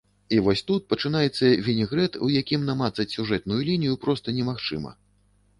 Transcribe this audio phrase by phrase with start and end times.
[0.35, 4.99] І вось тут пачынаецца вінегрэт, у якім намацаць сюжэтную лінію проста немагчыма.